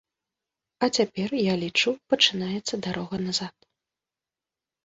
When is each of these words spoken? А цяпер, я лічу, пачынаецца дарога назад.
А 0.85 0.89
цяпер, 0.99 1.29
я 1.51 1.57
лічу, 1.63 1.93
пачынаецца 2.13 2.75
дарога 2.89 3.21
назад. 3.27 3.55